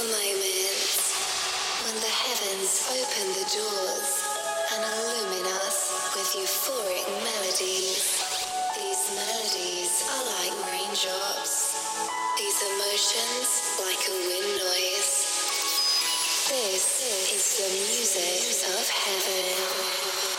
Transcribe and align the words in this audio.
the 0.00 0.06
moments 0.06 1.12
when 1.84 1.94
the 2.00 2.08
heavens 2.24 2.88
open 2.88 3.26
the 3.36 3.44
doors 3.52 4.12
and 4.72 4.80
illumine 4.80 5.52
us 5.60 5.92
with 6.16 6.40
euphoric 6.40 7.04
melodies. 7.20 8.16
These 8.80 9.02
melodies 9.12 9.92
are 10.08 10.24
like 10.40 10.56
raindrops, 10.72 11.76
these 12.38 12.58
emotions 12.64 13.76
like 13.84 14.00
a 14.08 14.16
wind 14.24 14.52
noise. 14.64 15.12
This 16.48 16.86
is 17.36 17.44
the 17.60 17.68
music 17.68 18.72
of 18.72 18.88
heaven. 18.88 20.29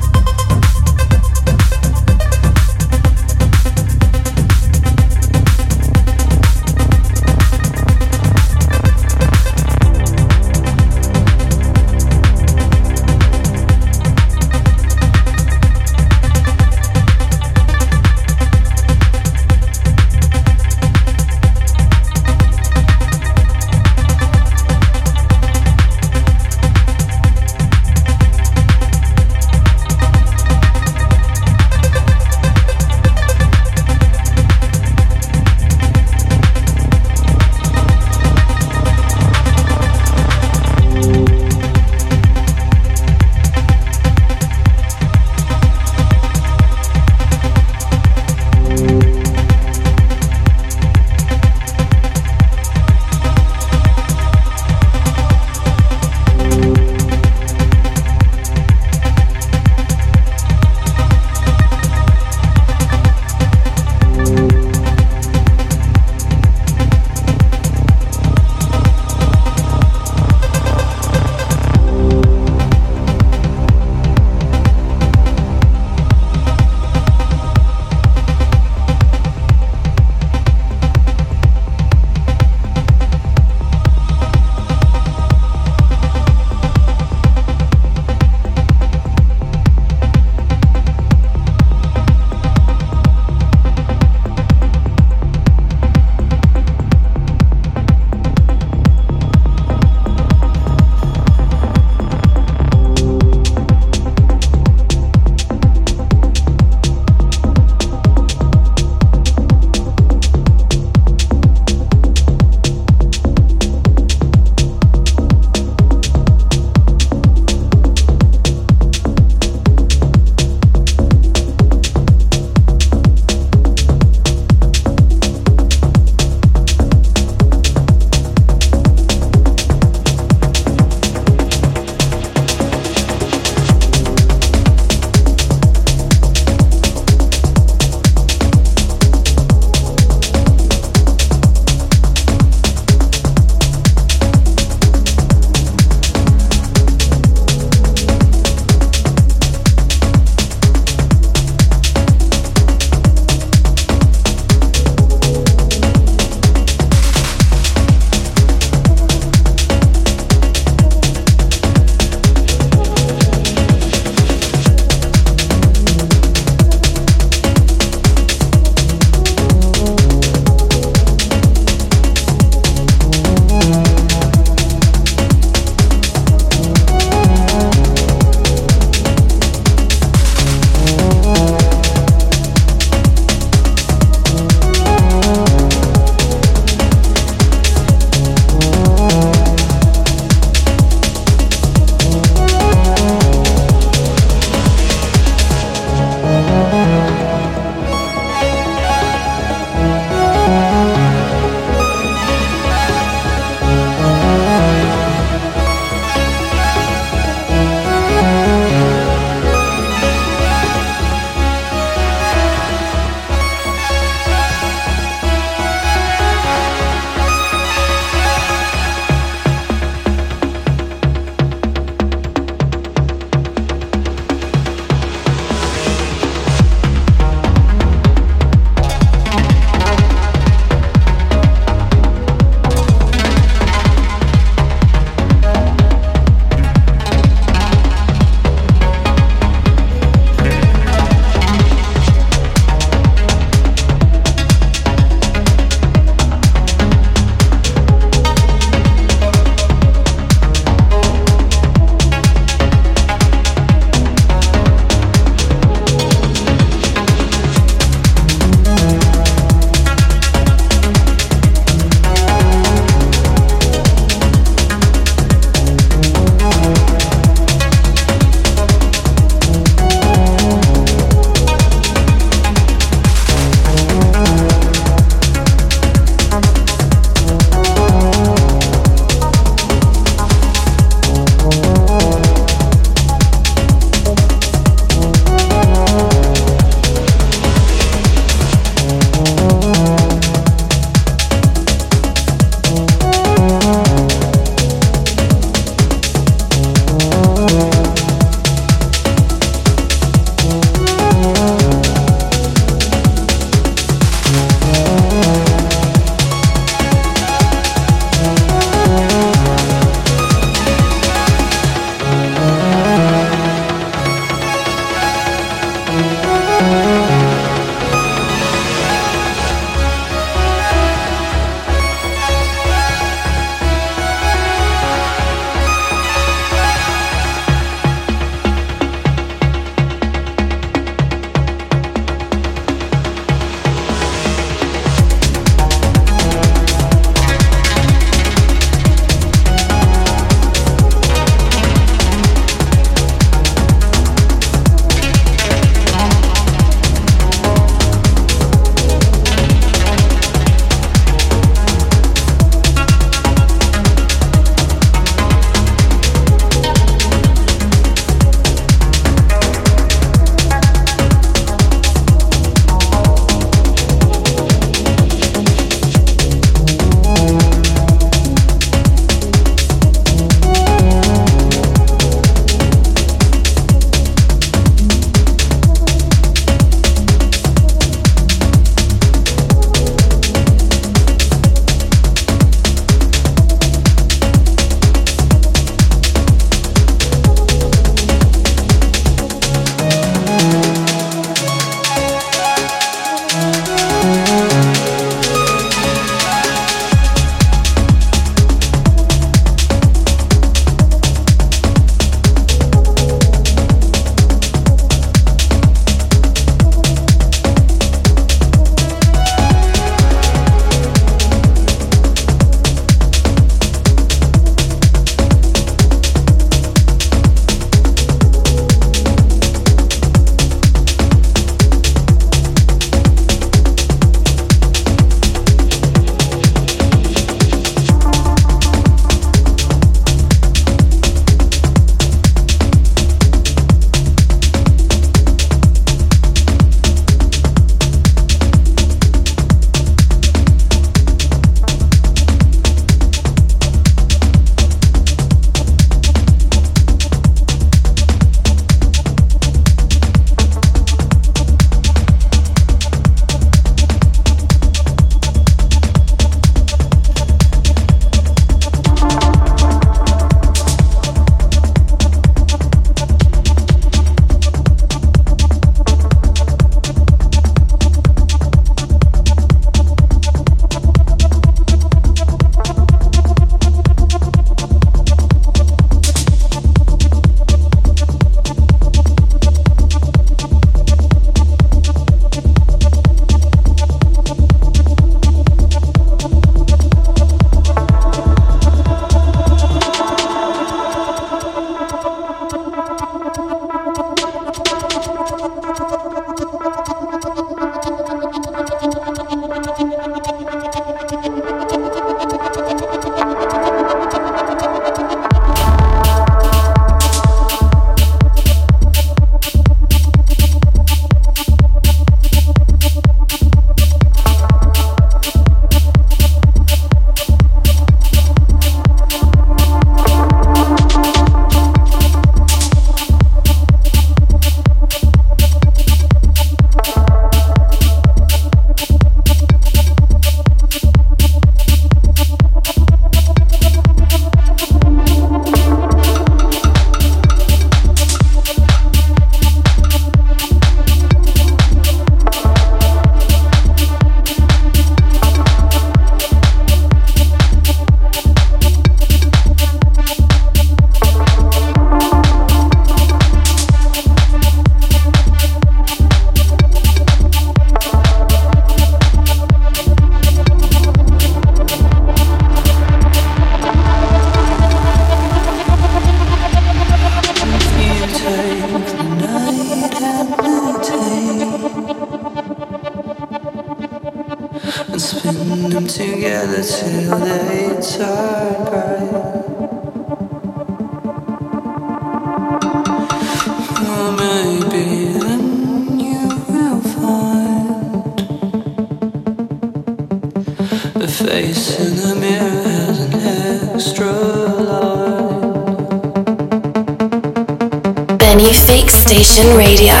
Radio. 599.43 600.00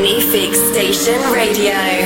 Magnific 0.00 0.54
Station 0.54 1.20
Radio. 1.30 1.99